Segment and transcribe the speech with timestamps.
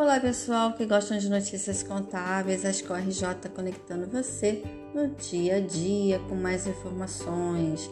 [0.00, 4.64] Olá pessoal que gostam de notícias contábeis, a Escola RJ conectando você
[4.94, 7.90] no dia a dia com mais informações.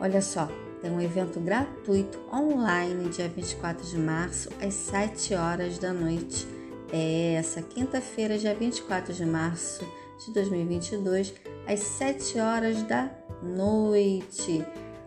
[0.00, 0.48] Olha só,
[0.82, 6.48] tem um evento gratuito online dia 24 de março às 7 horas da noite.
[6.92, 9.86] É essa quinta-feira, dia 24 de março
[10.24, 11.32] de 2022,
[11.64, 13.08] às 7 horas da
[13.40, 14.66] noite.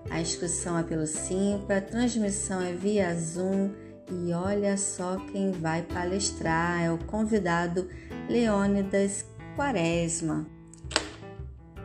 [0.10, 5.84] A inscrição é pelo Simpla, a transmissão é via Zoom e olha só quem vai
[5.84, 7.88] palestrar, é o convidado
[8.30, 10.48] Leônidas Quaresma.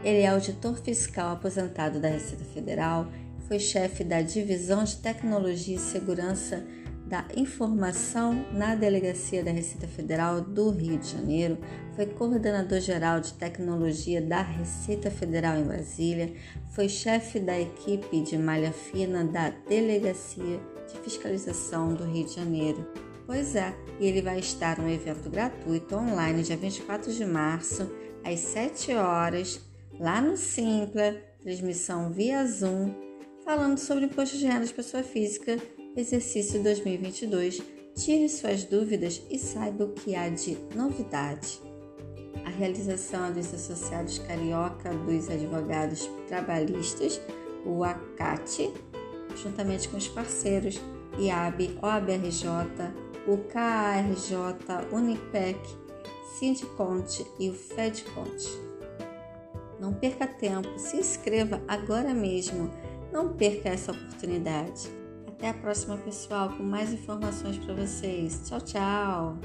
[0.02, 3.08] Ele é auditor fiscal aposentado da Receita Federal,
[3.48, 6.64] foi chefe da Divisão de Tecnologia e Segurança
[7.06, 11.58] da Informação na Delegacia da Receita Federal do Rio de Janeiro,
[11.94, 16.32] foi coordenador geral de tecnologia da Receita Federal em Brasília,
[16.70, 22.86] foi chefe da equipe de malha fina da Delegacia de Fiscalização do Rio de Janeiro.
[23.26, 27.90] Pois é, e ele vai estar no evento gratuito online dia 24 de março,
[28.22, 29.60] às 7 horas,
[29.98, 32.92] lá no Simpla, transmissão via Zoom,
[33.44, 35.58] falando sobre imposto de renda de pessoa física,
[35.96, 37.62] exercício 2022.
[37.94, 41.60] Tire suas dúvidas e saiba o que há de novidade.
[42.44, 47.20] A realização é dos Associados Carioca dos Advogados Trabalhistas,
[47.64, 48.72] o ACAT,
[49.36, 50.80] juntamente com os parceiros
[51.18, 52.46] IAB, OABRJ,
[53.26, 54.36] o KARJ,
[54.92, 55.58] Unipec,
[56.38, 58.48] Sindconte e o FedConte.
[59.78, 62.70] Não perca tempo, se inscreva agora mesmo.
[63.12, 64.88] Não perca essa oportunidade.
[65.28, 68.42] Até a próxima, pessoal, com mais informações para vocês.
[68.48, 69.38] Tchau, tchau!